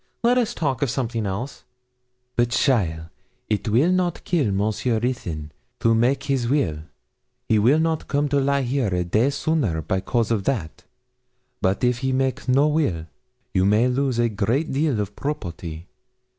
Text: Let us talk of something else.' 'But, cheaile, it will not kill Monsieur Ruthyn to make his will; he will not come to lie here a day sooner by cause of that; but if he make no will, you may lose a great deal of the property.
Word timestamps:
Let 0.23 0.39
us 0.39 0.55
talk 0.55 0.81
of 0.81 0.89
something 0.89 1.27
else.' 1.27 1.63
'But, 2.35 2.49
cheaile, 2.49 3.11
it 3.51 3.69
will 3.69 3.91
not 3.91 4.23
kill 4.23 4.51
Monsieur 4.51 4.97
Ruthyn 4.97 5.51
to 5.79 5.93
make 5.93 6.23
his 6.23 6.47
will; 6.49 6.79
he 7.47 7.59
will 7.59 7.77
not 7.77 8.07
come 8.07 8.27
to 8.29 8.39
lie 8.39 8.63
here 8.63 8.87
a 8.87 9.03
day 9.03 9.29
sooner 9.29 9.79
by 9.83 10.01
cause 10.01 10.31
of 10.31 10.45
that; 10.45 10.85
but 11.61 11.83
if 11.83 11.99
he 11.99 12.13
make 12.13 12.47
no 12.49 12.67
will, 12.67 13.05
you 13.53 13.63
may 13.63 13.87
lose 13.87 14.17
a 14.17 14.27
great 14.27 14.71
deal 14.71 14.93
of 14.99 15.07
the 15.09 15.21
property. 15.21 15.85